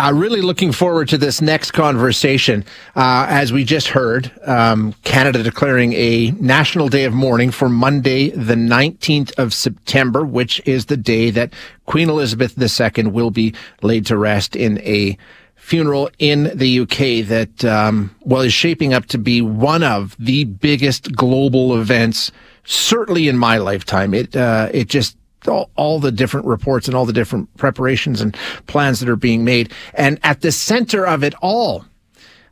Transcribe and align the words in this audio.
Uh, 0.00 0.10
really 0.14 0.40
looking 0.40 0.72
forward 0.72 1.06
to 1.10 1.18
this 1.18 1.42
next 1.42 1.72
conversation. 1.72 2.64
Uh, 2.96 3.26
as 3.28 3.52
we 3.52 3.64
just 3.64 3.88
heard, 3.88 4.32
um, 4.46 4.94
Canada 5.04 5.42
declaring 5.42 5.92
a 5.92 6.30
national 6.40 6.88
day 6.88 7.04
of 7.04 7.12
mourning 7.12 7.50
for 7.50 7.68
Monday, 7.68 8.30
the 8.30 8.54
19th 8.54 9.30
of 9.38 9.52
September, 9.52 10.24
which 10.24 10.58
is 10.64 10.86
the 10.86 10.96
day 10.96 11.28
that 11.28 11.52
Queen 11.84 12.08
Elizabeth 12.08 12.56
II 12.58 13.08
will 13.08 13.30
be 13.30 13.54
laid 13.82 14.06
to 14.06 14.16
rest 14.16 14.56
in 14.56 14.78
a 14.78 15.18
funeral 15.54 16.08
in 16.18 16.44
the 16.56 16.80
UK 16.80 17.26
that, 17.26 17.62
um, 17.66 18.16
well, 18.22 18.40
is 18.40 18.54
shaping 18.54 18.94
up 18.94 19.04
to 19.04 19.18
be 19.18 19.42
one 19.42 19.82
of 19.82 20.16
the 20.18 20.44
biggest 20.44 21.14
global 21.14 21.78
events, 21.78 22.32
certainly 22.64 23.28
in 23.28 23.36
my 23.36 23.58
lifetime. 23.58 24.14
It, 24.14 24.34
uh, 24.34 24.70
it 24.72 24.88
just 24.88 25.18
all, 25.48 25.70
all, 25.76 26.00
the 26.00 26.12
different 26.12 26.46
reports 26.46 26.86
and 26.86 26.94
all 26.94 27.06
the 27.06 27.12
different 27.12 27.54
preparations 27.56 28.20
and 28.20 28.36
plans 28.66 29.00
that 29.00 29.08
are 29.08 29.16
being 29.16 29.44
made. 29.44 29.72
And 29.94 30.18
at 30.22 30.40
the 30.40 30.52
center 30.52 31.06
of 31.06 31.24
it 31.24 31.34
all, 31.40 31.84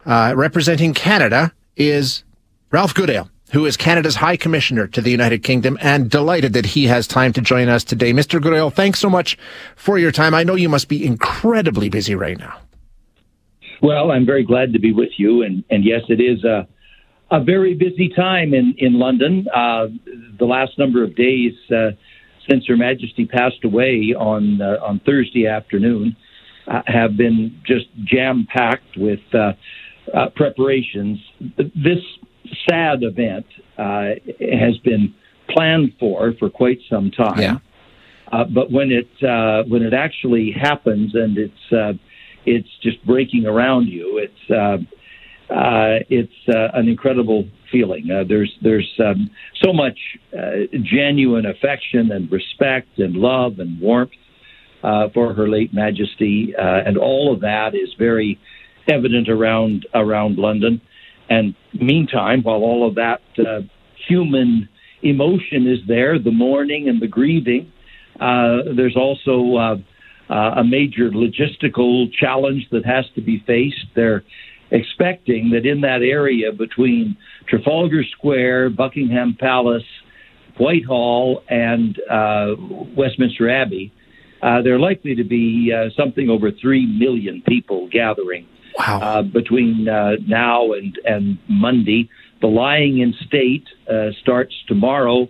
uh, 0.06 0.32
representing 0.36 0.94
Canada 0.94 1.52
is 1.76 2.24
Ralph 2.70 2.94
Goodale, 2.94 3.30
who 3.52 3.66
is 3.66 3.76
Canada's 3.76 4.16
High 4.16 4.36
Commissioner 4.36 4.86
to 4.88 5.00
the 5.00 5.10
United 5.10 5.42
Kingdom, 5.42 5.78
and 5.80 6.10
delighted 6.10 6.52
that 6.54 6.66
he 6.66 6.84
has 6.86 7.06
time 7.06 7.32
to 7.34 7.40
join 7.40 7.68
us 7.68 7.84
today. 7.84 8.12
Mr. 8.12 8.40
Goodale, 8.40 8.70
thanks 8.70 8.98
so 8.98 9.10
much 9.10 9.38
for 9.76 9.98
your 9.98 10.12
time. 10.12 10.34
I 10.34 10.44
know 10.44 10.54
you 10.54 10.68
must 10.68 10.88
be 10.88 11.04
incredibly 11.04 11.88
busy 11.88 12.14
right 12.14 12.38
now. 12.38 12.58
Well, 13.80 14.10
I'm 14.10 14.26
very 14.26 14.44
glad 14.44 14.72
to 14.72 14.78
be 14.78 14.92
with 14.92 15.10
you, 15.18 15.42
and, 15.42 15.62
and 15.70 15.84
yes, 15.84 16.02
it 16.08 16.20
is 16.20 16.42
a, 16.42 16.66
a 17.30 17.42
very 17.42 17.74
busy 17.74 18.08
time 18.08 18.54
in 18.54 18.74
in 18.78 18.94
London. 18.94 19.46
Uh, 19.54 19.86
the 20.38 20.46
last 20.46 20.78
number 20.78 21.04
of 21.04 21.14
days. 21.14 21.52
Uh, 21.70 21.90
since 22.48 22.66
Her 22.66 22.76
Majesty 22.76 23.26
passed 23.26 23.64
away 23.64 24.14
on 24.16 24.60
uh, 24.60 24.76
on 24.82 25.00
Thursday 25.00 25.46
afternoon, 25.46 26.16
uh, 26.66 26.82
have 26.86 27.16
been 27.16 27.60
just 27.66 27.86
jam 28.04 28.46
packed 28.50 28.96
with 28.96 29.20
uh, 29.34 29.52
uh, 30.14 30.28
preparations. 30.34 31.18
This 31.56 32.02
sad 32.68 33.02
event 33.02 33.46
uh, 33.76 34.10
has 34.40 34.76
been 34.84 35.14
planned 35.50 35.94
for 35.98 36.32
for 36.38 36.50
quite 36.50 36.78
some 36.88 37.10
time. 37.10 37.40
Yeah. 37.40 37.58
Uh, 38.30 38.44
but 38.44 38.70
when 38.70 38.90
it 38.90 39.08
when 39.68 39.82
it 39.82 39.94
actually 39.94 40.52
happens 40.52 41.14
and 41.14 41.38
it's 41.38 41.98
it's 42.46 42.68
just 42.82 43.04
breaking 43.04 43.46
around 43.46 43.86
you, 43.88 44.18
it's 44.18 44.88
it's 45.50 46.32
an 46.46 46.88
incredible 46.88 47.48
feeling. 47.70 48.10
Uh, 48.10 48.24
there's 48.28 48.52
there's 48.62 48.90
um, 49.04 49.30
so 49.62 49.72
much 49.72 49.98
uh, 50.36 50.66
genuine 50.82 51.46
affection 51.46 52.12
and 52.12 52.30
respect 52.30 52.98
and 52.98 53.14
love 53.14 53.58
and 53.58 53.80
warmth 53.80 54.10
uh, 54.82 55.08
for 55.12 55.34
Her 55.34 55.48
late 55.48 55.72
Majesty, 55.74 56.54
uh, 56.56 56.62
and 56.86 56.96
all 56.96 57.32
of 57.32 57.40
that 57.40 57.74
is 57.74 57.90
very 57.98 58.38
evident 58.88 59.28
around 59.28 59.86
around 59.94 60.38
London. 60.38 60.80
And 61.30 61.54
meantime, 61.74 62.42
while 62.42 62.62
all 62.62 62.88
of 62.88 62.94
that 62.94 63.20
uh, 63.38 63.60
human 64.08 64.68
emotion 65.02 65.66
is 65.66 65.78
there, 65.86 66.18
the 66.18 66.30
mourning 66.30 66.88
and 66.88 67.00
the 67.00 67.06
grieving, 67.06 67.70
uh, 68.18 68.74
there's 68.74 68.96
also 68.96 69.82
a 70.30 70.64
major 70.64 71.10
logistical 71.10 72.10
challenge 72.12 72.66
that 72.72 72.84
has 72.84 73.04
to 73.14 73.20
be 73.20 73.42
faced. 73.46 73.86
There 73.94 74.24
expecting 74.70 75.50
that 75.50 75.66
in 75.66 75.80
that 75.82 76.02
area 76.02 76.52
between 76.52 77.16
Trafalgar 77.48 78.04
Square, 78.12 78.70
Buckingham 78.70 79.36
Palace, 79.38 79.84
Whitehall, 80.58 81.42
and 81.48 81.98
uh, 82.10 82.54
Westminster 82.96 83.48
Abbey, 83.48 83.92
uh, 84.42 84.62
there 84.62 84.74
are 84.74 84.78
likely 84.78 85.14
to 85.16 85.24
be 85.24 85.72
uh, 85.72 85.90
something 85.96 86.30
over 86.30 86.50
3 86.50 86.86
million 86.98 87.42
people 87.46 87.88
gathering 87.90 88.46
wow. 88.78 89.00
Uh, 89.00 89.22
between 89.22 89.88
uh, 89.88 90.12
now 90.26 90.72
and, 90.72 90.98
and 91.04 91.38
Monday. 91.48 92.08
The 92.40 92.46
lying 92.46 92.98
in 93.00 93.14
state 93.26 93.64
uh, 93.90 94.10
starts 94.22 94.54
tomorrow, 94.68 95.28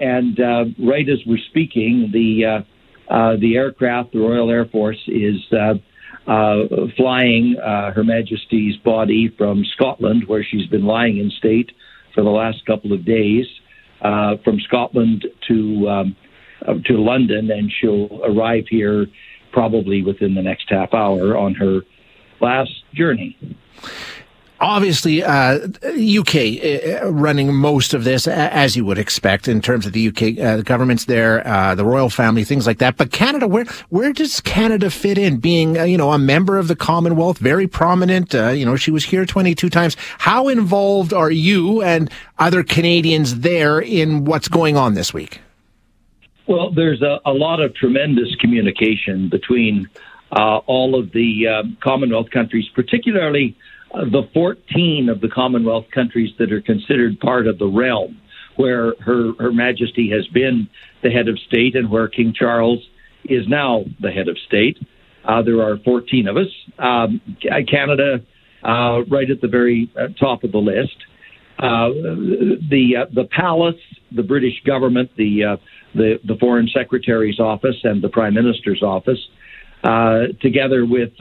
and 0.00 0.38
right 0.78 1.06
as 1.06 1.18
we're 1.26 1.38
speaking, 1.50 2.10
the 2.12 2.64
the 3.08 3.56
aircraft, 3.56 4.12
the 4.12 4.20
Royal 4.20 4.50
Air 4.50 4.64
Force, 4.64 5.02
is 5.06 5.36
uh, 6.26 6.56
flying 6.96 7.56
uh, 7.62 7.92
Her 7.92 8.04
Majesty's 8.04 8.76
body 8.78 9.32
from 9.36 9.64
Scotland, 9.74 10.24
where 10.26 10.44
she's 10.44 10.66
been 10.66 10.84
lying 10.84 11.18
in 11.18 11.30
state 11.30 11.70
for 12.14 12.22
the 12.24 12.30
last 12.30 12.64
couple 12.66 12.92
of 12.92 13.04
days, 13.04 13.46
uh, 14.02 14.36
from 14.44 14.58
Scotland 14.60 15.26
to 15.48 15.88
um, 15.88 16.16
uh, 16.66 16.74
to 16.86 16.94
London, 16.94 17.50
and 17.50 17.70
she'll 17.80 18.20
arrive 18.24 18.64
here 18.68 19.06
probably 19.52 20.02
within 20.02 20.34
the 20.34 20.42
next 20.42 20.66
half 20.68 20.92
hour 20.92 21.36
on 21.36 21.54
her 21.54 21.80
last 22.40 22.70
journey 22.94 23.36
obviously 24.60 25.22
uh, 25.22 25.58
UK 25.84 27.02
uh, 27.02 27.10
running 27.10 27.54
most 27.54 27.94
of 27.94 28.04
this 28.04 28.26
as 28.26 28.76
you 28.76 28.84
would 28.84 28.98
expect 28.98 29.48
in 29.48 29.60
terms 29.60 29.86
of 29.86 29.92
the 29.92 30.08
UK 30.08 30.38
uh, 30.38 30.62
government's 30.62 31.04
there 31.04 31.46
uh, 31.46 31.74
the 31.74 31.84
royal 31.84 32.08
family 32.08 32.44
things 32.44 32.66
like 32.66 32.78
that. 32.78 32.96
But 32.96 33.12
Canada 33.12 33.46
where 33.46 33.64
where 33.90 34.12
does 34.12 34.40
Canada 34.40 34.90
fit 34.90 35.18
in? 35.18 35.38
Being 35.38 35.78
uh, 35.78 35.84
you 35.84 35.98
know 35.98 36.12
a 36.12 36.18
member 36.18 36.58
of 36.58 36.68
the 36.68 36.76
Commonwealth 36.76 37.38
very 37.38 37.66
prominent 37.66 38.32
you 38.32 38.64
know 38.64 38.76
she 38.76 38.90
was 38.90 39.04
here 39.04 39.26
22 39.26 39.68
times. 39.70 39.96
How 40.18 40.48
involved 40.48 41.12
are 41.12 41.30
you 41.30 41.82
and 41.82 42.10
other 42.38 42.62
Canadians 42.62 43.40
there 43.40 43.80
in 43.80 44.24
what's 44.24 44.48
going 44.48 44.76
on 44.76 44.94
this 44.94 45.12
week? 45.12 45.40
Well 46.46 46.70
there's 46.70 47.02
a, 47.02 47.20
a 47.26 47.32
lot 47.32 47.60
of 47.60 47.74
tremendous 47.74 48.34
communication 48.36 49.28
between 49.28 49.88
all 50.32 50.98
of 50.98 51.12
the 51.12 51.76
Commonwealth 51.80 52.30
countries 52.30 52.66
particularly 52.74 53.56
the 54.04 54.28
14 54.34 55.08
of 55.08 55.20
the 55.20 55.28
Commonwealth 55.28 55.86
countries 55.94 56.30
that 56.38 56.52
are 56.52 56.60
considered 56.60 57.18
part 57.20 57.46
of 57.46 57.58
the 57.58 57.66
realm, 57.66 58.20
where 58.56 58.94
Her, 59.00 59.32
Her 59.38 59.52
Majesty 59.52 60.10
has 60.10 60.26
been 60.28 60.68
the 61.02 61.10
head 61.10 61.28
of 61.28 61.38
state 61.40 61.74
and 61.74 61.90
where 61.90 62.08
King 62.08 62.34
Charles 62.36 62.80
is 63.24 63.46
now 63.48 63.84
the 64.00 64.10
head 64.10 64.28
of 64.28 64.36
state. 64.46 64.78
Uh, 65.24 65.42
there 65.42 65.60
are 65.60 65.78
14 65.84 66.28
of 66.28 66.36
us. 66.36 66.46
Um, 66.78 67.20
Canada, 67.68 68.20
uh, 68.62 69.04
right 69.10 69.30
at 69.30 69.40
the 69.40 69.48
very 69.48 69.90
uh, 69.96 70.08
top 70.18 70.44
of 70.44 70.52
the 70.52 70.58
list. 70.58 70.96
Uh, 71.58 71.88
the 72.68 72.96
uh, 73.00 73.06
the 73.14 73.24
palace, 73.34 73.80
the 74.14 74.22
British 74.22 74.62
government, 74.66 75.10
the 75.16 75.42
uh, 75.42 75.56
the 75.94 76.18
the 76.24 76.36
foreign 76.38 76.68
secretary's 76.68 77.40
office, 77.40 77.76
and 77.82 78.02
the 78.02 78.10
prime 78.10 78.34
minister's 78.34 78.82
office, 78.82 79.18
together 80.42 80.84
with 80.84 81.12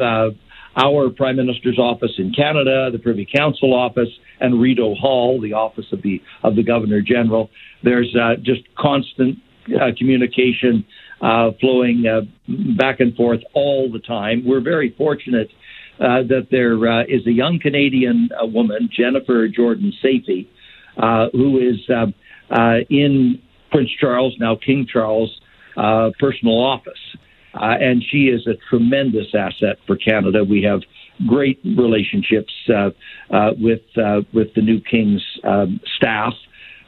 our 0.76 1.10
Prime 1.10 1.38
Minister's 1.38 1.80
office 1.80 2.12
in 2.18 2.34
Canada, 2.34 2.90
the 2.92 3.00
Privy 3.00 3.26
Council 3.26 3.74
office, 3.74 4.10
and 4.40 4.60
Rideau 4.60 4.96
Hall, 4.96 5.40
the 5.42 5.54
office 5.54 5.86
of 5.92 6.02
the 6.02 6.22
of 6.44 6.56
the 6.56 6.64
Governor 6.64 7.02
General. 7.02 7.50
There's 7.84 8.14
uh, 8.16 8.36
just 8.42 8.62
constant 8.78 9.40
uh, 9.70 9.92
communication 9.98 10.86
uh, 11.22 11.52
flowing 11.60 12.06
uh, 12.06 12.22
back 12.78 13.00
and 13.00 13.16
forth 13.16 13.40
all 13.54 13.90
the 13.92 14.00
time. 14.00 14.44
We're 14.46 14.62
very 14.62 14.94
fortunate 14.98 15.50
uh, 16.00 16.24
that 16.28 16.48
there 16.52 16.76
uh, 16.88 17.04
is 17.04 17.26
a 17.26 17.32
young 17.32 17.60
Canadian 17.60 18.30
woman, 18.42 18.90
Jennifer 18.92 19.48
Jordan 19.48 19.94
Saifi, 20.04 20.48
who 21.32 21.58
is 21.58 21.80
in 22.90 23.42
Prince 23.72 23.90
Charles, 24.00 24.36
now 24.40 24.56
King 24.56 24.86
Charles, 24.92 25.40
personal 26.20 26.60
office. 26.60 27.00
Uh, 27.56 27.76
and 27.80 28.04
she 28.12 28.26
is 28.26 28.46
a 28.48 28.56
tremendous 28.70 29.28
asset 29.34 29.78
for 29.88 29.96
Canada. 29.96 30.44
We 30.44 30.64
have 30.64 30.82
great 31.28 31.60
relationships 31.64 32.54
uh, 32.70 32.90
uh, 33.34 33.52
with 33.58 33.82
uh, 33.98 34.22
with 34.34 34.54
the 34.56 34.62
new 34.62 34.82
King's 34.82 35.24
um, 35.44 35.80
staff, 35.96 36.34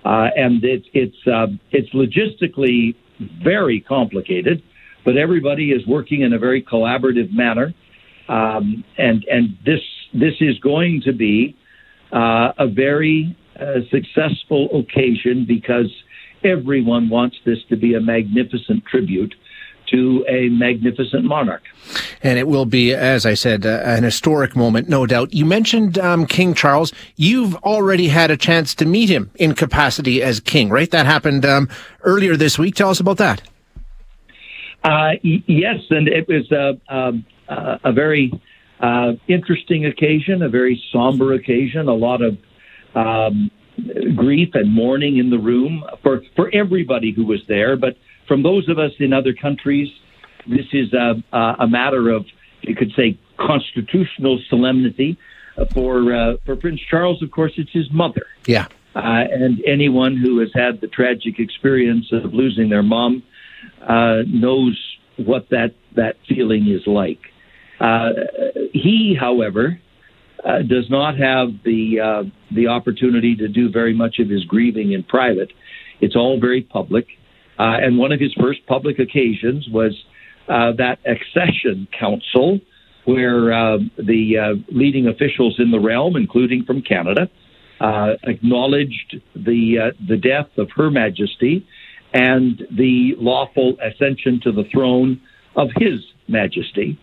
uh, 0.04 0.28
and 0.36 0.64
it, 0.64 0.84
it's 0.94 1.16
uh, 1.26 1.48
it's 1.72 1.90
logistically 1.94 2.96
very 3.44 3.80
complicated, 3.80 4.62
but 5.06 5.16
everybody 5.16 5.72
is 5.72 5.88
working 5.88 6.22
in 6.22 6.34
a 6.34 6.40
very 6.40 6.62
collaborative 6.62 7.34
manner, 7.34 7.74
um, 8.28 8.84
and 8.98 9.26
and 9.32 9.58
this 9.66 9.82
this 10.14 10.34
is 10.42 10.60
going 10.60 11.02
to 11.06 11.14
be 11.14 11.56
a 12.12 12.68
very 12.68 13.36
successful 13.92 14.70
occasion 14.80 15.46
because 15.48 15.92
everyone 16.44 17.10
wants 17.10 17.36
this 17.46 17.58
to 17.70 17.76
be 17.76 17.96
a 17.96 18.00
magnificent 18.00 18.84
tribute 18.86 19.34
to 19.88 20.26
a 20.28 20.50
magnificent 20.50 21.24
monarch. 21.24 21.64
And 22.22 22.38
it 22.38 22.48
will 22.48 22.66
be, 22.66 22.94
as 22.94 23.26
I 23.26 23.34
said, 23.34 23.66
uh, 23.66 23.82
an 23.84 24.04
historic 24.04 24.56
moment, 24.56 24.90
no 24.90 25.06
doubt. 25.06 25.34
You 25.34 25.46
mentioned 25.46 25.98
um, 25.98 26.26
King 26.26 26.54
Charles. 26.54 26.92
You've 27.16 27.56
already 27.58 28.10
had 28.10 28.32
a 28.32 28.38
chance 28.38 28.76
to 28.76 28.86
meet 28.86 29.10
him 29.10 29.32
in 29.36 29.54
capacity 29.56 30.22
as 30.22 30.40
king, 30.40 30.70
right? 30.70 30.90
That 30.92 31.06
happened 31.06 31.46
um, 31.46 31.70
earlier 32.02 32.36
this 32.36 32.60
week. 32.60 32.76
Tell 32.76 32.90
us 32.90 33.00
about 33.00 33.18
that. 33.18 33.42
Uh, 34.84 35.14
yes, 35.24 35.80
and 35.90 36.08
it 36.08 36.28
was 36.28 36.52
a, 36.52 36.80
a, 36.88 37.80
a 37.84 37.92
very 37.92 38.32
uh, 38.80 39.14
interesting 39.28 39.86
occasion, 39.86 40.42
a 40.42 40.50
very 40.50 40.82
somber 40.92 41.34
occasion, 41.34 41.88
a 41.88 41.94
lot 41.94 42.22
of 42.22 42.38
um, 42.96 43.52
grief 44.16 44.50
and 44.54 44.72
mourning 44.72 45.18
in 45.18 45.30
the 45.30 45.38
room 45.38 45.84
for, 46.04 46.22
for 46.36 46.50
everybody 46.54 47.12
who 47.12 47.26
was 47.26 47.42
there, 47.48 47.76
but 47.76 47.98
from 48.28 48.44
those 48.44 48.68
of 48.70 48.78
us 48.80 48.92
in 49.00 49.14
other 49.14 49.34
countries, 49.34 49.90
this 50.48 50.66
is 50.74 50.94
a, 50.94 51.24
a 51.60 51.68
matter 51.68 52.10
of, 52.10 52.26
you 52.62 52.76
could 52.76 52.92
say, 52.96 53.18
constitutional 53.38 54.40
solemnity. 54.50 55.18
Uh, 55.58 55.66
for 55.74 56.14
uh, 56.14 56.34
for 56.46 56.56
Prince 56.56 56.82
Charles, 56.90 57.22
of 57.24 57.32
course, 57.32 57.54
it's 57.58 57.72
his 57.72 57.92
mother. 57.92 58.26
Yeah. 58.46 58.68
Uh, 58.96 59.26
and 59.32 59.64
anyone 59.66 60.16
who 60.18 60.40
has 60.40 60.50
had 60.54 60.82
the 60.82 60.88
tragic 60.88 61.40
experience 61.40 62.06
of 62.12 62.34
losing 62.34 62.70
their 62.70 62.84
mom 62.84 63.24
uh, 63.88 64.18
knows 64.28 64.78
what 65.18 65.50
that 65.50 65.74
that 65.96 66.16
feeling 66.28 66.68
is 66.68 66.86
like. 66.86 67.20
Uh, 67.80 68.10
he, 68.74 69.16
however, 69.20 69.80
uh, 70.44 70.60
does 70.60 70.90
not 70.90 71.18
have 71.18 71.50
the 71.64 72.00
uh, 72.00 72.24
the 72.56 72.68
opportunity 72.68 73.36
to 73.36 73.48
do 73.48 73.70
very 73.70 73.94
much 73.94 74.20
of 74.20 74.30
his 74.30 74.44
grieving 74.46 74.94
in 74.94 75.04
private. 75.04 75.52
It's 76.02 76.16
all 76.16 76.40
very 76.40 76.62
public, 76.62 77.08
uh, 77.60 77.78
and 77.82 77.98
one 77.98 78.12
of 78.12 78.20
his 78.20 78.34
first 78.34 78.66
public 78.68 79.00
occasions 79.00 79.68
was 79.70 79.94
uh, 80.48 80.72
that 80.78 81.00
accession 81.06 81.88
council, 81.98 82.60
where 83.06 83.54
uh, 83.54 83.78
the 83.98 84.38
uh, 84.38 84.74
leading 84.74 85.08
officials 85.08 85.56
in 85.60 85.72
the 85.72 85.80
realm, 85.80 86.16
including 86.16 86.64
from 86.64 86.82
Canada, 86.82 87.30
acknowledged 88.24 89.18
the 89.36 89.94
the 90.08 90.18
death 90.18 90.50
of 90.58 90.70
Her 90.76 90.90
Majesty 90.90 91.66
and 92.14 92.62
the 92.72 93.14
lawful 93.18 93.78
ascension 93.82 94.40
to 94.44 94.52
the 94.52 94.64
throne 94.72 95.22
of 95.56 95.70
His 95.76 96.00
Majesty. 96.28 96.98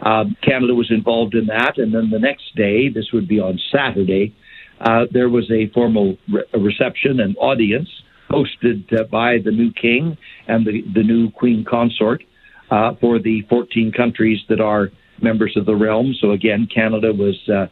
Um, 0.00 0.36
Canada 0.42 0.74
was 0.74 0.90
involved 0.90 1.34
in 1.34 1.46
that, 1.46 1.78
and 1.78 1.94
then 1.94 2.10
the 2.10 2.18
next 2.18 2.54
day, 2.54 2.88
this 2.88 3.06
would 3.12 3.26
be 3.26 3.40
on 3.40 3.58
Saturday, 3.72 4.34
uh, 4.80 5.06
there 5.10 5.28
was 5.28 5.50
a 5.50 5.68
formal 5.74 6.16
re- 6.32 6.44
reception 6.54 7.20
and 7.20 7.36
audience 7.38 7.88
hosted 8.30 8.92
uh, 8.92 9.04
by 9.04 9.38
the 9.44 9.50
new 9.50 9.72
king 9.72 10.16
and 10.46 10.66
the, 10.66 10.82
the 10.94 11.02
new 11.02 11.30
queen 11.30 11.64
consort 11.68 12.22
uh, 12.70 12.92
for 13.00 13.18
the 13.18 13.42
14 13.48 13.92
countries 13.92 14.38
that 14.48 14.60
are 14.60 14.88
members 15.22 15.56
of 15.56 15.66
the 15.66 15.74
realm. 15.74 16.14
So 16.20 16.32
again, 16.32 16.68
Canada 16.72 17.12
was 17.12 17.36
uh, 17.48 17.66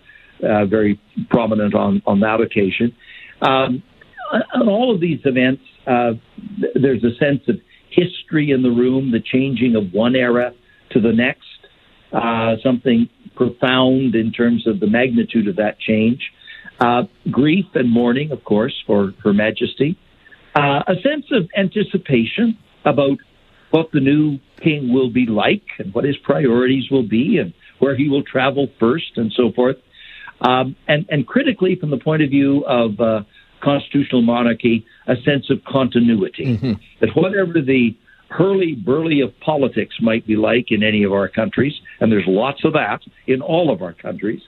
uh, 0.44 0.66
very 0.66 1.00
prominent 1.30 1.74
on, 1.74 2.02
on 2.06 2.20
that 2.20 2.40
occasion. 2.40 2.94
Um, 3.42 3.82
on 4.54 4.68
all 4.68 4.92
of 4.92 5.00
these 5.00 5.20
events, 5.24 5.62
uh, 5.86 6.12
there's 6.74 7.04
a 7.04 7.14
sense 7.18 7.42
of 7.48 7.56
history 7.90 8.50
in 8.50 8.62
the 8.62 8.70
room, 8.70 9.12
the 9.12 9.20
changing 9.20 9.76
of 9.76 9.92
one 9.92 10.16
era 10.16 10.52
to 10.90 11.00
the 11.00 11.12
next 11.12 11.42
something 12.62 13.08
profound 13.34 14.14
in 14.14 14.32
terms 14.32 14.66
of 14.66 14.80
the 14.80 14.86
magnitude 14.86 15.46
of 15.46 15.56
that 15.56 15.78
change. 15.78 16.32
Grief 17.30 17.66
and 17.74 17.90
mourning, 17.90 18.32
of 18.32 18.42
course, 18.44 18.74
for 18.86 19.12
Her 19.22 19.34
Majesty. 19.34 19.98
Uh, 20.56 20.82
a 20.86 20.94
sense 21.02 21.26
of 21.32 21.50
anticipation 21.54 22.56
about 22.86 23.18
what 23.72 23.90
the 23.92 24.00
new 24.00 24.38
king 24.62 24.90
will 24.90 25.10
be 25.10 25.26
like 25.26 25.64
and 25.78 25.92
what 25.92 26.04
his 26.04 26.16
priorities 26.18 26.90
will 26.90 27.06
be 27.06 27.36
and 27.36 27.52
where 27.78 27.94
he 27.94 28.08
will 28.08 28.22
travel 28.22 28.66
first 28.80 29.12
and 29.16 29.30
so 29.32 29.52
forth. 29.52 29.76
Um, 30.40 30.74
and, 30.88 31.04
and 31.10 31.26
critically, 31.26 31.76
from 31.76 31.90
the 31.90 31.98
point 31.98 32.22
of 32.22 32.30
view 32.30 32.64
of 32.64 32.98
uh, 32.98 33.24
constitutional 33.62 34.22
monarchy, 34.22 34.86
a 35.06 35.16
sense 35.16 35.50
of 35.50 35.62
continuity. 35.64 36.56
Mm-hmm. 36.56 36.72
That 37.00 37.10
whatever 37.14 37.60
the 37.60 37.94
hurly 38.30 38.74
burly 38.74 39.20
of 39.20 39.38
politics 39.40 39.96
might 40.00 40.26
be 40.26 40.36
like 40.36 40.70
in 40.70 40.82
any 40.82 41.04
of 41.04 41.12
our 41.12 41.28
countries, 41.28 41.74
and 42.00 42.10
there's 42.10 42.26
lots 42.26 42.64
of 42.64 42.72
that 42.72 43.00
in 43.26 43.42
all 43.42 43.70
of 43.70 43.82
our 43.82 43.92
countries. 43.92 44.40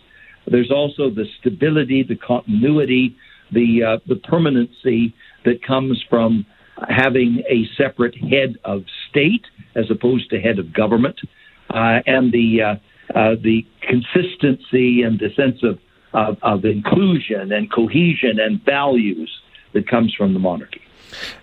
There's 0.46 0.70
also 0.70 1.10
the 1.10 1.26
stability, 1.40 2.02
the 2.02 2.16
continuity, 2.16 3.14
the 3.52 3.82
uh, 3.82 3.98
the 4.06 4.16
permanency 4.16 5.14
that 5.44 5.62
comes 5.62 6.02
from 6.08 6.46
having 6.88 7.42
a 7.48 7.66
separate 7.76 8.14
head 8.16 8.56
of 8.64 8.84
state 9.10 9.44
as 9.74 9.90
opposed 9.90 10.30
to 10.30 10.40
head 10.40 10.58
of 10.58 10.72
government, 10.72 11.18
uh, 11.70 12.00
and 12.06 12.32
the 12.32 12.62
uh, 12.62 12.74
uh 13.18 13.34
the 13.42 13.66
consistency 13.82 15.02
and 15.02 15.18
the 15.18 15.30
sense 15.34 15.62
of, 15.62 15.78
of, 16.12 16.38
of 16.42 16.64
inclusion 16.64 17.52
and 17.52 17.72
cohesion 17.72 18.38
and 18.40 18.62
values 18.64 19.30
that 19.72 19.88
comes 19.88 20.14
from 20.14 20.34
the 20.34 20.40
monarchy 20.40 20.82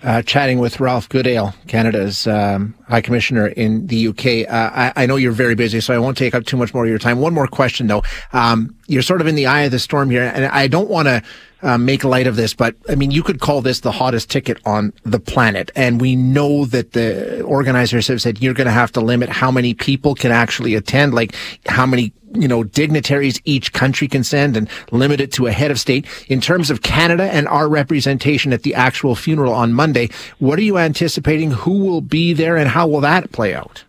uh, 0.03 0.21
chatting 0.21 0.59
with 0.59 0.79
Ralph 0.79 1.09
Goodale, 1.09 1.53
Canada's 1.67 2.27
um, 2.27 2.75
High 2.87 3.01
Commissioner 3.01 3.47
in 3.47 3.87
the 3.87 4.07
UK. 4.07 4.47
Uh, 4.47 4.71
I, 4.73 5.03
I, 5.03 5.05
know 5.05 5.15
you're 5.15 5.31
very 5.31 5.55
busy, 5.55 5.79
so 5.79 5.93
I 5.93 5.97
won't 5.97 6.17
take 6.17 6.35
up 6.35 6.45
too 6.45 6.57
much 6.57 6.73
more 6.73 6.83
of 6.83 6.89
your 6.89 6.99
time. 6.99 7.19
One 7.19 7.33
more 7.33 7.47
question, 7.47 7.87
though. 7.87 8.03
Um, 8.33 8.75
you're 8.87 9.01
sort 9.01 9.21
of 9.21 9.27
in 9.27 9.35
the 9.35 9.47
eye 9.47 9.61
of 9.61 9.71
the 9.71 9.79
storm 9.79 10.09
here, 10.09 10.23
and 10.33 10.45
I 10.45 10.67
don't 10.67 10.89
want 10.89 11.07
to 11.07 11.23
uh, 11.61 11.77
make 11.77 12.03
light 12.03 12.27
of 12.27 12.35
this, 12.35 12.53
but 12.53 12.75
I 12.89 12.95
mean, 12.95 13.11
you 13.11 13.23
could 13.23 13.39
call 13.39 13.61
this 13.61 13.79
the 13.79 13.91
hottest 13.91 14.29
ticket 14.29 14.59
on 14.65 14.93
the 15.03 15.19
planet. 15.19 15.71
And 15.75 15.99
we 15.99 16.15
know 16.15 16.65
that 16.65 16.93
the 16.93 17.41
organizers 17.43 18.07
have 18.07 18.21
said 18.21 18.41
you're 18.41 18.53
going 18.53 18.65
to 18.65 18.71
have 18.71 18.91
to 18.93 19.01
limit 19.01 19.29
how 19.29 19.51
many 19.51 19.73
people 19.73 20.15
can 20.15 20.31
actually 20.31 20.75
attend, 20.75 21.13
like 21.13 21.35
how 21.65 21.85
many 21.85 22.13
you 22.33 22.47
know, 22.47 22.63
dignitaries 22.63 23.39
each 23.45 23.73
country 23.73 24.07
can 24.07 24.23
send 24.23 24.57
and 24.57 24.69
limit 24.91 25.21
it 25.21 25.31
to 25.33 25.47
a 25.47 25.51
head 25.51 25.71
of 25.71 25.79
state. 25.79 26.05
In 26.27 26.41
terms 26.41 26.69
of 26.69 26.81
Canada 26.81 27.23
and 27.23 27.47
our 27.47 27.67
representation 27.69 28.53
at 28.53 28.63
the 28.63 28.75
actual 28.75 29.15
funeral 29.15 29.53
on 29.53 29.73
Monday, 29.73 30.09
what 30.39 30.59
are 30.59 30.63
you 30.63 30.77
anticipating? 30.77 31.51
Who 31.51 31.79
will 31.85 32.01
be 32.01 32.33
there 32.33 32.57
and 32.57 32.69
how 32.69 32.87
will 32.87 33.01
that 33.01 33.31
play 33.31 33.53
out? 33.55 33.83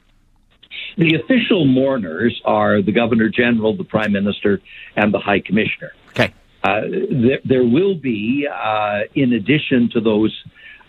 The 0.97 1.15
official 1.17 1.67
mourners 1.67 2.41
are 2.45 2.81
the 2.81 2.93
Governor 2.93 3.29
General, 3.29 3.77
the 3.77 3.85
Prime 3.85 4.13
Minister, 4.13 4.61
and 4.95 5.13
the 5.13 5.19
High 5.19 5.41
Commissioner. 5.41 5.93
Okay. 6.11 6.33
Uh, 6.63 6.81
there, 7.45 7.65
will 7.65 7.95
be, 7.95 8.47
uh, 8.53 9.01
in 9.15 9.33
addition 9.33 9.89
to 9.93 10.01
those 10.01 10.35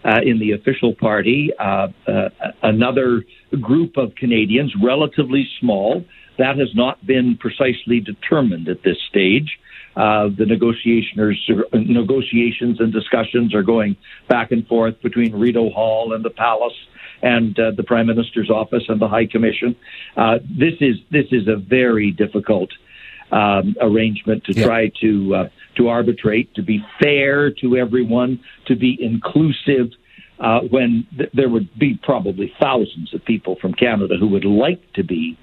uh, 0.04 0.22
in 0.24 0.40
the 0.40 0.52
official 0.52 0.94
party, 0.96 1.52
uh, 1.60 1.88
uh, 2.08 2.30
another 2.64 3.24
group 3.62 3.98
of 3.98 4.16
Canadians, 4.16 4.74
relatively 4.82 5.48
small, 5.60 6.06
that 6.38 6.58
has 6.58 6.74
not 6.76 7.06
been 7.06 7.38
precisely 7.38 8.00
determined 8.00 8.70
at 8.70 8.84
this 8.84 8.98
stage. 9.10 9.60
The 9.96 10.46
negotiations 11.74 12.80
and 12.80 12.94
discussions 12.94 13.54
are 13.56 13.64
going 13.64 13.98
back 14.30 14.52
and 14.52 14.66
forth 14.68 15.02
between 15.02 15.36
Rideau 15.36 15.70
Hall 15.72 16.14
and 16.14 16.24
the 16.24 16.30
Palace 16.30 16.78
and 17.22 17.56
the 17.56 17.84
Prime 17.86 18.06
Minister's 18.08 18.50
office 18.50 18.84
and 18.88 19.02
the 19.02 19.08
High 19.08 19.26
Commission. 19.26 19.76
This 20.16 20.76
is 20.80 20.98
this 21.12 21.26
is 21.32 21.48
a 21.48 21.56
very 21.56 22.12
difficult 22.12 22.70
um, 23.32 23.76
arrangement 23.82 24.44
to 24.46 24.54
yeah. 24.54 24.66
try 24.66 24.92
to 25.02 25.36
uh, 25.36 25.50
to 25.76 25.90
arbitrate, 25.90 26.54
to 26.56 26.64
be 26.64 26.84
fair 27.02 27.52
to 27.52 27.78
everyone, 27.78 28.40
to 28.68 28.76
be 28.76 28.98
inclusive. 29.00 29.92
Uh, 30.40 30.60
when 30.70 31.08
th- 31.18 31.32
there 31.34 31.50
would 31.50 31.68
be 31.80 32.00
probably 32.04 32.54
thousands 32.62 33.12
of 33.12 33.26
people 33.26 33.56
from 33.60 33.74
Canada 33.74 34.14
who 34.20 34.28
would 34.28 34.46
like 34.46 34.80
to 34.94 35.04
be 35.04 35.36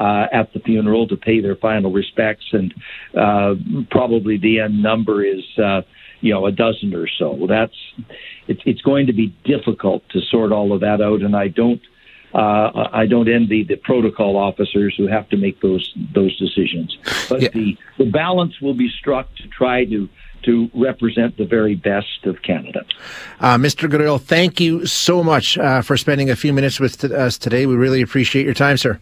uh, 0.00 0.26
at 0.32 0.52
the 0.54 0.60
funeral 0.60 1.06
to 1.06 1.16
pay 1.16 1.40
their 1.40 1.54
final 1.56 1.92
respects, 1.92 2.46
and 2.52 2.74
uh, 3.16 3.54
probably 3.90 4.38
the 4.38 4.58
end 4.60 4.82
number 4.82 5.22
is 5.22 5.44
uh, 5.62 5.82
you 6.20 6.32
know 6.32 6.46
a 6.46 6.52
dozen 6.52 6.94
or 6.94 7.06
so. 7.18 7.46
That's 7.46 7.76
it's 8.48 8.62
it's 8.64 8.80
going 8.80 9.06
to 9.06 9.12
be 9.12 9.34
difficult 9.44 10.02
to 10.10 10.20
sort 10.30 10.52
all 10.52 10.72
of 10.72 10.80
that 10.80 11.02
out, 11.02 11.20
and 11.20 11.36
I 11.36 11.48
don't. 11.48 11.82
Uh, 12.32 12.88
I 12.92 13.06
don't 13.06 13.28
envy 13.28 13.64
the 13.64 13.76
protocol 13.76 14.36
officers 14.36 14.94
who 14.96 15.08
have 15.08 15.28
to 15.30 15.36
make 15.36 15.60
those 15.60 15.92
those 16.14 16.36
decisions. 16.38 16.96
But 17.28 17.42
yeah. 17.42 17.48
the 17.52 17.76
the 17.98 18.10
balance 18.10 18.60
will 18.60 18.74
be 18.74 18.88
struck 18.88 19.34
to 19.36 19.48
try 19.48 19.84
to 19.86 20.08
to 20.42 20.70
represent 20.74 21.36
the 21.36 21.44
very 21.44 21.74
best 21.74 22.24
of 22.24 22.40
Canada. 22.42 22.84
Uh, 23.40 23.56
Mr. 23.56 23.90
Goodale, 23.90 24.18
thank 24.18 24.60
you 24.60 24.86
so 24.86 25.22
much 25.22 25.58
uh, 25.58 25.82
for 25.82 25.96
spending 25.96 26.30
a 26.30 26.36
few 26.36 26.52
minutes 26.52 26.80
with 26.80 26.98
t- 26.98 27.14
us 27.14 27.36
today. 27.36 27.66
We 27.66 27.74
really 27.74 28.00
appreciate 28.00 28.44
your 28.44 28.54
time, 28.54 28.76
sir. 28.76 29.00